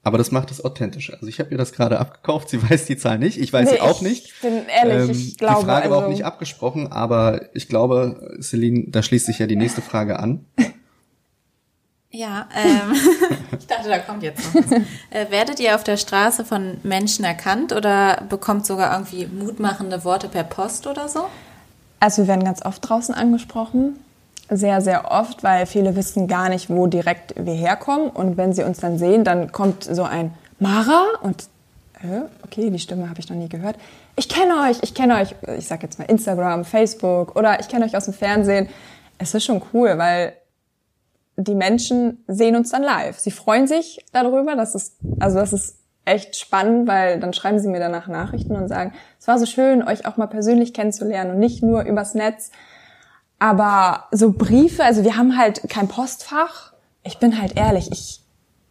[0.04, 1.12] aber das macht es authentisch.
[1.12, 2.50] Also ich habe ihr das gerade abgekauft.
[2.50, 3.38] Sie weiß die Zahl nicht.
[3.40, 4.26] Ich weiß nee, sie auch nicht.
[4.26, 5.60] Ich bin ehrlich, ähm, ich glaube.
[5.60, 9.48] Die Frage also war auch nicht abgesprochen, aber ich glaube, Celine, da schließt sich ja
[9.48, 10.46] die nächste Frage an.
[12.18, 12.96] Ja, ähm,
[13.60, 14.72] ich dachte, da kommt jetzt noch was.
[15.12, 20.28] Äh, werdet ihr auf der Straße von Menschen erkannt oder bekommt sogar irgendwie mutmachende Worte
[20.28, 21.26] per Post oder so?
[22.00, 24.00] Also wir werden ganz oft draußen angesprochen
[24.50, 28.10] sehr, sehr oft, weil viele wissen gar nicht, wo direkt wir herkommen.
[28.10, 31.44] Und wenn sie uns dann sehen, dann kommt so ein Mara und
[32.02, 33.76] äh, okay, die Stimme habe ich noch nie gehört.
[34.16, 37.86] Ich kenne euch, ich kenne euch, ich sage jetzt mal Instagram, Facebook oder ich kenne
[37.86, 38.70] euch aus dem Fernsehen.
[39.18, 40.34] Es ist schon cool, weil
[41.38, 43.20] die Menschen sehen uns dann live.
[43.20, 47.68] Sie freuen sich darüber, das ist, also das ist echt spannend, weil dann schreiben sie
[47.68, 51.40] mir danach Nachrichten und sagen, es war so schön, euch auch mal persönlich kennenzulernen und
[51.40, 52.52] nicht nur übers Netz.
[53.40, 56.74] Aber so Briefe, also wir haben halt kein Postfach.
[57.04, 58.22] Ich bin halt ehrlich, ich,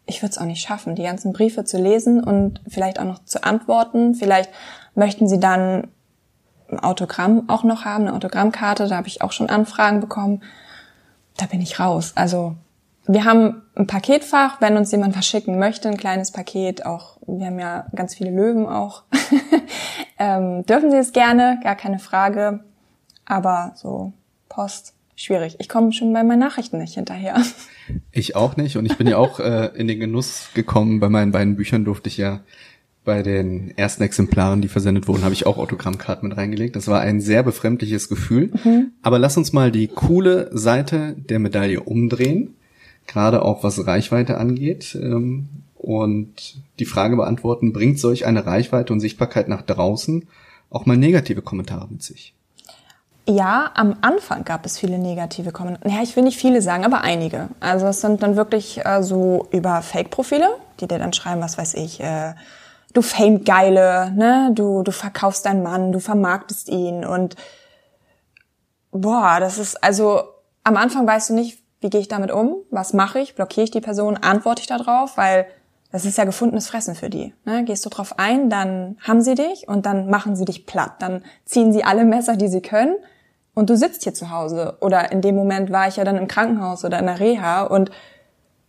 [0.06, 3.24] ich würde es auch nicht schaffen, die ganzen Briefe zu lesen und vielleicht auch noch
[3.24, 4.14] zu antworten.
[4.14, 4.50] Vielleicht
[4.94, 5.88] möchten sie dann
[6.68, 8.88] ein Autogramm auch noch haben, eine Autogrammkarte.
[8.88, 10.42] Da habe ich auch schon Anfragen bekommen.
[11.36, 12.12] Da bin ich raus.
[12.14, 12.56] Also
[13.06, 16.84] wir haben ein Paketfach, wenn uns jemand verschicken möchte, ein kleines Paket.
[16.84, 19.04] Auch wir haben ja ganz viele Löwen auch.
[20.18, 22.60] ähm, dürfen Sie es gerne, gar keine Frage.
[23.24, 24.12] Aber so
[24.48, 24.94] Post.
[25.18, 25.56] Schwierig.
[25.60, 27.42] Ich komme schon bei meinen Nachrichten nicht hinterher.
[28.12, 28.76] Ich auch nicht.
[28.76, 31.00] Und ich bin ja auch äh, in den Genuss gekommen.
[31.00, 32.40] Bei meinen beiden Büchern durfte ich ja
[33.06, 36.76] bei den ersten Exemplaren, die versendet wurden, habe ich auch Autogrammkarten mit reingelegt.
[36.76, 38.50] Das war ein sehr befremdliches Gefühl.
[38.62, 38.92] Mhm.
[39.00, 42.56] Aber lass uns mal die coole Seite der Medaille umdrehen.
[43.06, 44.98] Gerade auch was Reichweite angeht.
[45.00, 50.26] Ähm, und die Frage beantworten, bringt solch eine Reichweite und Sichtbarkeit nach draußen
[50.68, 52.34] auch mal negative Kommentare mit sich?
[53.28, 55.92] Ja, am Anfang gab es viele negative Kommentare.
[55.92, 57.48] Ja, ich will nicht viele sagen, aber einige.
[57.60, 60.48] Also es sind dann wirklich äh, so über Fake-Profile,
[60.80, 62.34] die dir dann schreiben, was weiß ich, äh,
[62.96, 67.36] du Fame-Geile, ne, du, du verkaufst deinen Mann, du vermarktest ihn und
[68.90, 70.22] boah, das ist, also
[70.64, 73.70] am Anfang weißt du nicht, wie gehe ich damit um, was mache ich, blockiere ich
[73.70, 75.46] die Person, antworte ich darauf, weil
[75.92, 77.32] das ist ja gefundenes Fressen für die.
[77.44, 77.64] Ne?
[77.64, 80.94] Gehst du drauf ein, dann haben sie dich und dann machen sie dich platt.
[80.98, 82.96] Dann ziehen sie alle Messer, die sie können
[83.54, 86.28] und du sitzt hier zu Hause oder in dem Moment war ich ja dann im
[86.28, 87.90] Krankenhaus oder in der Reha und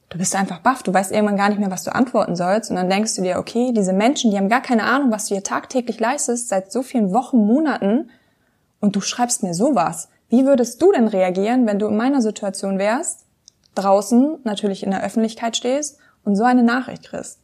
[0.10, 2.78] du bist einfach baff, du weißt irgendwann gar nicht mehr, was du antworten sollst und
[2.78, 5.44] dann denkst du dir, okay, diese Menschen, die haben gar keine Ahnung, was du hier
[5.44, 8.10] tagtäglich leistest, seit so vielen Wochen, Monaten
[8.80, 10.10] und du schreibst mir sowas.
[10.30, 13.26] Wie würdest du denn reagieren, wenn du in meiner Situation wärst,
[13.76, 17.40] draußen natürlich in der Öffentlichkeit stehst und so eine Nachricht kriegst?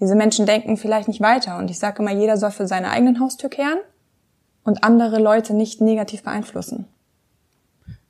[0.00, 3.20] Diese Menschen denken vielleicht nicht weiter und ich sage immer, jeder soll für seine eigenen
[3.20, 3.78] Haustür kehren
[4.64, 6.86] und andere Leute nicht negativ beeinflussen.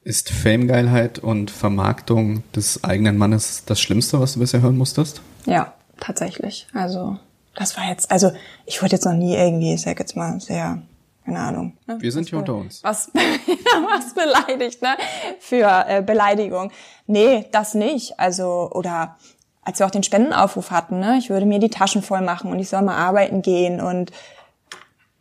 [0.09, 5.21] Ist Famegeilheit und Vermarktung des eigenen Mannes das Schlimmste, was du bisher hören musstest?
[5.45, 6.67] Ja, tatsächlich.
[6.73, 7.19] Also
[7.55, 8.31] das war jetzt, also
[8.65, 10.81] ich wurde jetzt noch nie irgendwie, ich sag jetzt mal, sehr,
[11.27, 11.77] keine Ahnung.
[11.87, 11.99] Ne?
[12.01, 12.83] Wir sind hier unter uns.
[12.83, 14.97] Was, was beleidigt, ne?
[15.41, 16.73] Für äh, Beleidigung.
[17.07, 18.19] Nee, das nicht.
[18.19, 19.19] Also, oder
[19.61, 21.19] als wir auch den Spendenaufruf hatten, ne?
[21.19, 24.11] Ich würde mir die Taschen voll machen und ich soll mal arbeiten gehen und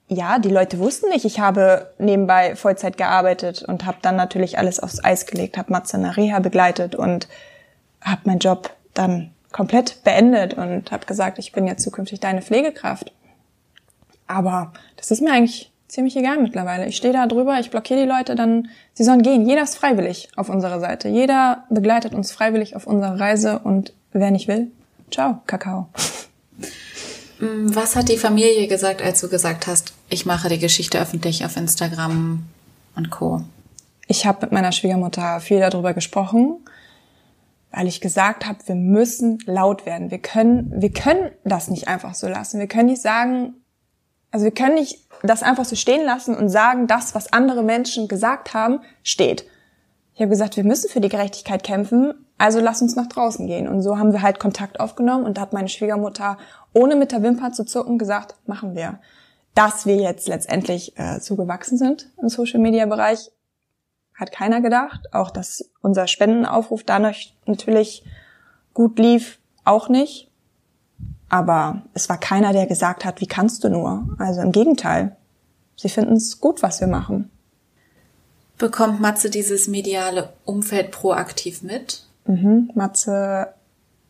[0.10, 4.80] ja, die Leute wussten nicht, ich habe nebenbei Vollzeit gearbeitet und habe dann natürlich alles
[4.80, 7.28] aufs Eis gelegt, habe Matze nach Reha begleitet und
[8.02, 13.12] habe meinen Job dann komplett beendet und habe gesagt, ich bin jetzt zukünftig deine Pflegekraft.
[14.28, 16.86] Aber das ist mir eigentlich ziemlich egal mittlerweile.
[16.86, 19.48] Ich stehe da drüber, ich blockiere die Leute, dann sie sollen gehen.
[19.48, 21.10] Jeder ist freiwillig auf unserer Seite.
[21.10, 24.72] Jeder begleitet uns freiwillig auf unserer Reise und wer nicht will,
[25.12, 25.90] ciao, Kakao.
[27.40, 31.46] Mm, was hat die Familie gesagt, als du gesagt hast, ich mache die Geschichte öffentlich
[31.46, 32.44] auf Instagram
[32.96, 33.44] und Co?
[34.08, 36.58] Ich habe mit meiner Schwiegermutter viel darüber gesprochen,
[37.72, 40.10] weil ich gesagt habe, wir müssen laut werden.
[40.10, 42.60] Wir können, wir können das nicht einfach so lassen.
[42.60, 43.56] Wir können nicht sagen,
[44.32, 48.08] also wir können nicht das einfach so stehen lassen und sagen, das, was andere Menschen
[48.08, 49.46] gesagt haben, steht.
[50.18, 53.68] Ich habe gesagt, wir müssen für die Gerechtigkeit kämpfen, also lass uns nach draußen gehen.
[53.68, 56.40] Und so haben wir halt Kontakt aufgenommen und da hat meine Schwiegermutter
[56.74, 58.98] ohne mit der Wimper zu zucken gesagt, machen wir.
[59.54, 63.30] Dass wir jetzt letztendlich äh, so gewachsen sind im Social-Media-Bereich,
[64.16, 65.14] hat keiner gedacht.
[65.14, 68.04] Auch dass unser Spendenaufruf dadurch natürlich
[68.74, 70.32] gut lief, auch nicht.
[71.30, 74.16] Aber es war keiner, der gesagt hat, wie kannst du nur?
[74.18, 75.16] Also im Gegenteil.
[75.76, 77.30] Sie finden es gut, was wir machen.
[78.58, 82.04] Bekommt Matze dieses mediale Umfeld proaktiv mit?
[82.26, 82.72] Mhm.
[82.74, 83.54] Matze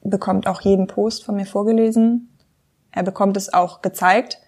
[0.02, 2.30] bekommt auch jeden Post von mir vorgelesen.
[2.92, 4.40] Er bekommt es auch gezeigt.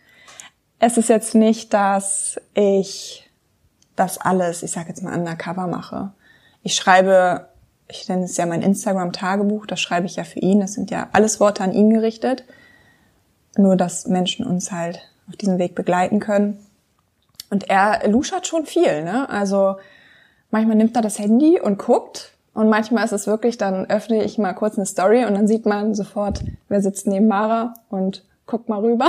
[0.79, 3.29] Es ist jetzt nicht, dass ich
[3.95, 6.13] das alles, ich sage jetzt mal undercover mache.
[6.63, 7.49] Ich schreibe,
[7.89, 10.61] ich nenne es ja mein Instagram-Tagebuch, das schreibe ich ja für ihn.
[10.61, 12.45] Das sind ja alles Worte an ihn gerichtet.
[13.57, 16.65] Nur, dass Menschen uns halt auf diesem Weg begleiten können.
[17.49, 19.29] Und er luschert schon viel, ne?
[19.29, 19.77] Also
[20.51, 22.33] manchmal nimmt er das Handy und guckt.
[22.53, 25.65] Und manchmal ist es wirklich, dann öffne ich mal kurz eine Story und dann sieht
[25.65, 29.07] man sofort, wer sitzt neben Mara und guck mal rüber.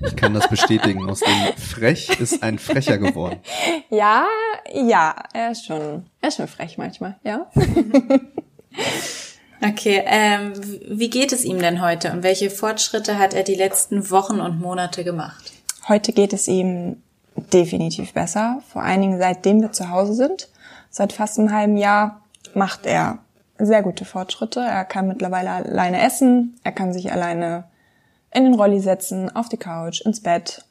[0.00, 1.08] Ich kann das bestätigen.
[1.08, 3.38] Aus dem Frech ist ein Frecher geworden.
[3.90, 4.26] Ja,
[4.72, 7.50] ja, er ist schon, er ist schon frech manchmal, ja.
[9.62, 10.52] Okay, ähm,
[10.88, 14.58] wie geht es ihm denn heute und welche Fortschritte hat er die letzten Wochen und
[14.58, 15.52] Monate gemacht?
[15.86, 17.02] Heute geht es ihm
[17.40, 18.62] definitiv besser.
[18.68, 20.48] Vor allen Dingen seitdem wir zu Hause sind,
[20.90, 22.20] seit fast einem halben Jahr,
[22.54, 23.18] macht er
[23.58, 24.60] sehr gute Fortschritte.
[24.60, 27.64] Er kann mittlerweile alleine essen, er kann sich alleine
[28.32, 30.64] in den Rolli setzen, auf die Couch, ins Bett.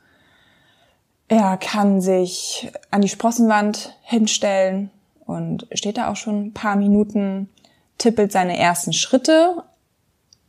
[1.27, 4.89] Er kann sich an die Sprossenwand hinstellen
[5.25, 7.49] und steht da auch schon ein paar Minuten,
[7.97, 9.63] tippelt seine ersten Schritte,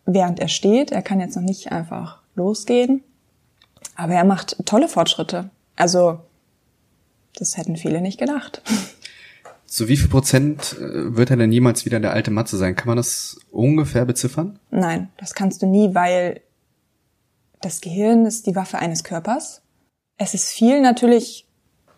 [0.06, 0.90] während er steht.
[0.90, 3.02] Er kann jetzt noch nicht einfach losgehen,
[3.96, 5.50] aber er macht tolle Fortschritte.
[5.80, 6.20] Also,
[7.36, 8.62] das hätten viele nicht gedacht.
[9.66, 12.74] Zu wie viel Prozent äh, wird er denn jemals wieder der alte Matze sein?
[12.74, 14.58] Kann man das ungefähr beziffern?
[14.70, 16.40] Nein, das kannst du nie, weil
[17.60, 19.62] das Gehirn ist die Waffe eines Körpers.
[20.18, 21.46] Es ist viel natürlich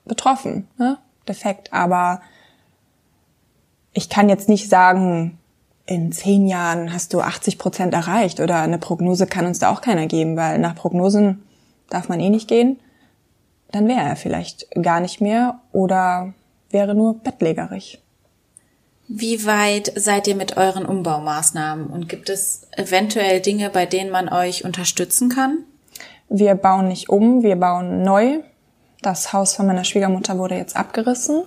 [0.05, 0.99] betroffen, ne?
[1.27, 2.21] defekt, aber
[3.93, 5.39] ich kann jetzt nicht sagen,
[5.87, 9.81] in zehn Jahren hast du 80 Prozent erreicht oder eine Prognose kann uns da auch
[9.81, 11.43] keiner geben, weil nach Prognosen
[11.89, 12.79] darf man eh nicht gehen.
[13.73, 16.35] Dann wäre er vielleicht gar nicht mehr oder
[16.71, 18.01] wäre nur bettlägerig.
[19.09, 24.29] Wie weit seid ihr mit euren Umbaumaßnahmen und gibt es eventuell Dinge, bei denen man
[24.29, 25.59] euch unterstützen kann?
[26.29, 28.41] Wir bauen nicht um, wir bauen neu.
[29.03, 31.43] Das Haus von meiner Schwiegermutter wurde jetzt abgerissen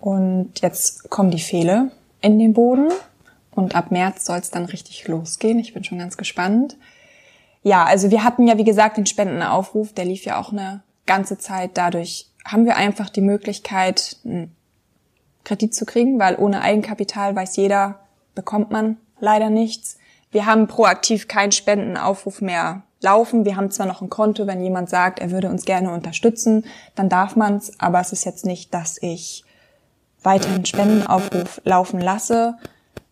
[0.00, 1.90] und jetzt kommen die Pfähle
[2.22, 2.88] in den Boden
[3.52, 5.58] und ab März soll es dann richtig losgehen.
[5.58, 6.76] Ich bin schon ganz gespannt.
[7.62, 11.38] Ja, also wir hatten ja wie gesagt den Spendenaufruf, der lief ja auch eine ganze
[11.38, 11.72] Zeit.
[11.74, 14.16] Dadurch haben wir einfach die Möglichkeit,
[15.44, 18.00] Kredit zu kriegen, weil ohne Eigenkapital weiß jeder,
[18.34, 19.98] bekommt man leider nichts.
[20.30, 23.44] Wir haben proaktiv keinen Spendenaufruf mehr laufen.
[23.44, 27.08] Wir haben zwar noch ein Konto, wenn jemand sagt, er würde uns gerne unterstützen, dann
[27.08, 29.44] darf man's, aber es ist jetzt nicht, dass ich
[30.22, 32.56] weiterhin Spendenaufruf laufen lasse.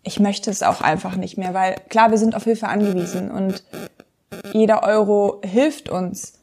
[0.03, 3.65] Ich möchte es auch einfach nicht mehr, weil klar, wir sind auf Hilfe angewiesen und
[4.53, 6.38] jeder Euro hilft uns.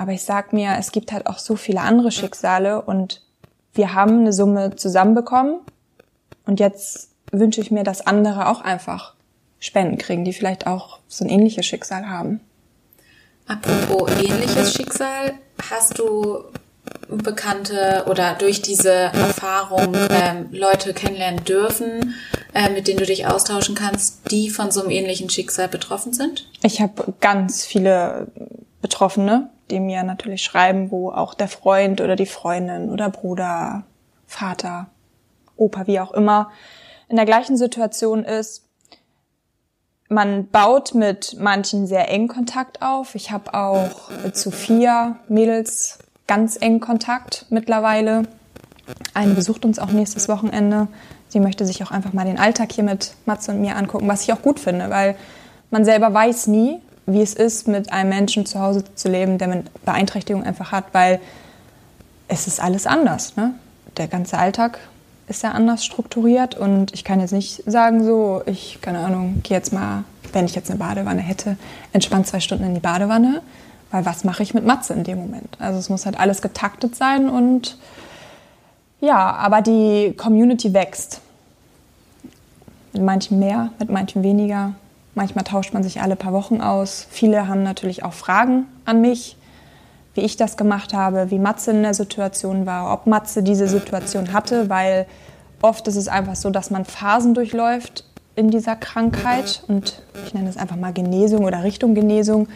[0.00, 3.20] Aber ich sag mir, es gibt halt auch so viele andere Schicksale und
[3.74, 5.60] wir haben eine Summe zusammenbekommen
[6.46, 9.12] und jetzt wünsche ich mir, dass andere auch einfach
[9.58, 12.40] Spenden kriegen, die vielleicht auch so ein ähnliches Schicksal haben.
[13.46, 15.34] Apropos ähnliches Schicksal,
[15.68, 16.44] hast du
[17.08, 22.14] Bekannte oder durch diese Erfahrung ähm, Leute kennenlernen dürfen,
[22.54, 26.48] äh, mit denen du dich austauschen kannst, die von so einem ähnlichen Schicksal betroffen sind?
[26.62, 28.28] Ich habe ganz viele
[28.80, 33.84] Betroffene, die mir natürlich schreiben, wo auch der Freund oder die Freundin oder Bruder,
[34.26, 34.86] Vater,
[35.56, 36.50] Opa, wie auch immer,
[37.08, 38.64] in der gleichen Situation ist.
[40.08, 43.14] Man baut mit manchen sehr engen Kontakt auf.
[43.14, 48.24] Ich habe auch zu vier Mädels ganz engen Kontakt mittlerweile.
[49.14, 50.88] Eine besucht uns auch nächstes Wochenende.
[51.28, 54.22] Sie möchte sich auch einfach mal den Alltag hier mit Matze und mir angucken, was
[54.22, 55.16] ich auch gut finde, weil
[55.70, 56.80] man selber weiß nie,
[57.12, 60.86] wie es ist, mit einem Menschen zu Hause zu leben, der eine Beeinträchtigung einfach hat,
[60.92, 61.20] weil
[62.28, 63.36] es ist alles anders.
[63.36, 63.54] Ne?
[63.96, 64.78] Der ganze Alltag
[65.26, 69.56] ist ja anders strukturiert und ich kann jetzt nicht sagen, so, ich, keine Ahnung, gehe
[69.56, 71.56] jetzt mal, wenn ich jetzt eine Badewanne hätte,
[71.92, 73.42] entspannt zwei Stunden in die Badewanne,
[73.90, 75.56] weil was mache ich mit Matze in dem Moment?
[75.60, 77.78] Also es muss halt alles getaktet sein und
[79.00, 81.20] ja, aber die Community wächst.
[82.92, 84.74] Mit manchen mehr, mit manchen weniger.
[85.14, 87.06] Manchmal tauscht man sich alle paar Wochen aus.
[87.10, 89.36] Viele haben natürlich auch Fragen an mich,
[90.14, 94.32] wie ich das gemacht habe, wie Matze in der Situation war, ob Matze diese Situation
[94.32, 95.06] hatte, weil
[95.62, 98.04] oft ist es einfach so, dass man Phasen durchläuft
[98.36, 102.48] in dieser Krankheit und ich nenne es einfach mal Genesung oder Richtung Genesung.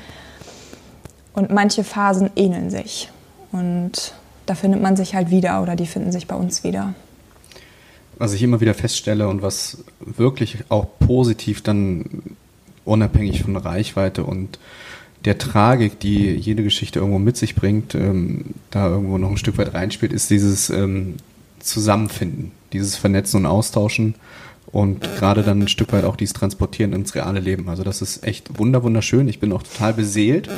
[1.34, 3.10] Und manche Phasen ähneln sich
[3.50, 4.14] und
[4.46, 6.94] da findet man sich halt wieder oder die finden sich bei uns wieder.
[8.16, 12.36] Was ich immer wieder feststelle und was wirklich auch positiv dann
[12.84, 14.58] unabhängig von Reichweite und
[15.24, 19.56] der Tragik, die jede Geschichte irgendwo mit sich bringt, ähm, da irgendwo noch ein Stück
[19.58, 21.14] weit reinspielt, ist dieses ähm,
[21.60, 24.14] Zusammenfinden, dieses Vernetzen und Austauschen
[24.66, 27.68] und gerade dann ein Stück weit auch dies transportieren ins reale Leben.
[27.68, 29.28] Also das ist echt wunder wunderschön.
[29.28, 30.50] Ich bin auch total beseelt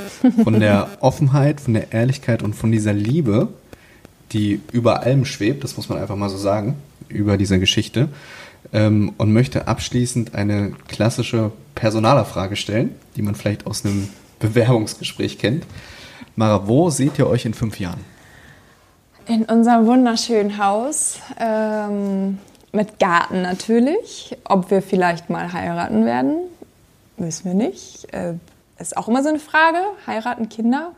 [0.42, 3.48] von der Offenheit, von der Ehrlichkeit und von dieser Liebe,
[4.32, 6.76] die über allem schwebt, das muss man einfach mal so sagen,
[7.08, 8.08] über dieser Geschichte.
[8.72, 14.08] Ähm, und möchte abschließend eine klassische Personalerfrage stellen, die man vielleicht aus einem
[14.40, 15.64] Bewerbungsgespräch kennt.
[16.34, 18.00] Mara, wo seht ihr euch in fünf Jahren?
[19.26, 22.38] In unserem wunderschönen Haus, ähm,
[22.72, 24.36] mit Garten natürlich.
[24.44, 26.36] Ob wir vielleicht mal heiraten werden,
[27.16, 28.12] wissen wir nicht.
[28.12, 28.34] Äh,
[28.78, 29.78] ist auch immer so eine Frage.
[30.06, 30.92] Heiraten, Kinder,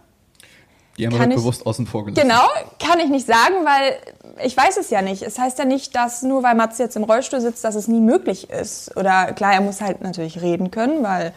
[0.99, 2.29] die haben wir bewusst außen vor gelassen.
[2.29, 2.43] Genau,
[2.85, 3.97] kann ich nicht sagen, weil
[4.45, 5.23] ich weiß es ja nicht.
[5.23, 8.01] Es heißt ja nicht, dass nur weil Mats jetzt im Rollstuhl sitzt, dass es nie
[8.01, 8.97] möglich ist.
[8.97, 11.33] Oder klar, er muss halt natürlich reden können, weil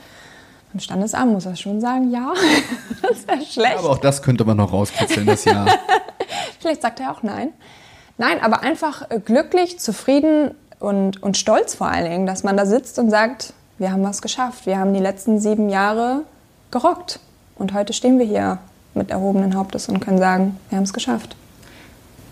[0.74, 2.34] im Standesamt muss er schon sagen, ja.
[3.02, 3.78] das wäre schlecht.
[3.78, 5.66] Aber auch das könnte man noch rauskitzeln, das Ja.
[6.60, 7.50] Vielleicht sagt er auch nein.
[8.18, 13.00] Nein, aber einfach glücklich, zufrieden und, und stolz vor allen Dingen, dass man da sitzt
[13.00, 14.66] und sagt, wir haben was geschafft.
[14.66, 16.22] Wir haben die letzten sieben Jahre
[16.70, 17.20] gerockt.
[17.56, 18.60] Und heute stehen wir hier
[18.94, 21.36] mit erhobenen Hauptes und können sagen, wir haben es geschafft.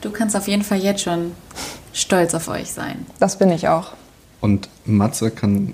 [0.01, 1.31] Du kannst auf jeden Fall jetzt schon
[1.93, 3.05] stolz auf euch sein.
[3.19, 3.93] Das bin ich auch.
[4.41, 5.73] Und Matze kann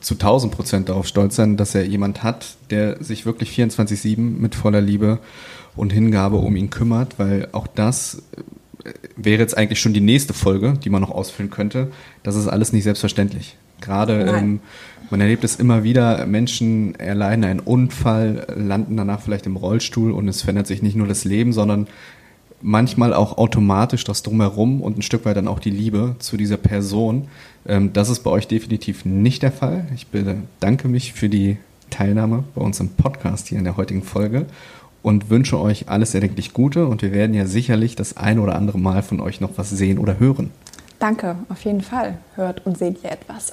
[0.00, 4.54] zu 1000 Prozent darauf stolz sein, dass er jemand hat, der sich wirklich 24-7 mit
[4.54, 5.18] voller Liebe
[5.76, 8.22] und Hingabe um ihn kümmert, weil auch das
[8.84, 11.90] äh, wäre jetzt eigentlich schon die nächste Folge, die man noch ausfüllen könnte.
[12.22, 13.56] Das ist alles nicht selbstverständlich.
[13.82, 14.60] Gerade ähm,
[15.10, 20.26] man erlebt es immer wieder, Menschen erleiden einen Unfall, landen danach vielleicht im Rollstuhl und
[20.26, 21.86] es verändert sich nicht nur das Leben, sondern
[22.62, 26.56] manchmal auch automatisch das Drumherum und ein Stück weit dann auch die Liebe zu dieser
[26.56, 27.28] Person.
[27.66, 29.86] Ähm, das ist bei euch definitiv nicht der Fall.
[29.94, 31.58] Ich bedanke mich für die
[31.90, 34.46] Teilnahme bei uns im Podcast hier in der heutigen Folge
[35.02, 38.78] und wünsche euch alles erdenklich Gute und wir werden ja sicherlich das ein oder andere
[38.78, 40.50] Mal von euch noch was sehen oder hören.
[41.02, 42.18] Danke, auf jeden Fall.
[42.36, 43.50] Hört und seht ihr etwas.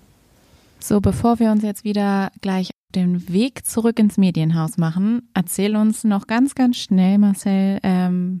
[0.80, 6.02] so, bevor wir uns jetzt wieder gleich den Weg zurück ins Medienhaus machen, erzähl uns
[6.02, 8.40] noch ganz, ganz schnell, Marcel, ähm,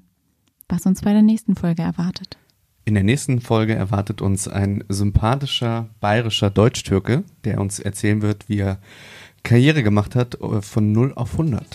[0.66, 2.38] was uns bei der nächsten Folge erwartet.
[2.86, 8.60] In der nächsten Folge erwartet uns ein sympathischer bayerischer Deutsch-Türke, der uns erzählen wird, wie
[8.60, 8.78] er
[9.42, 11.66] Karriere gemacht hat äh, von 0 auf 100.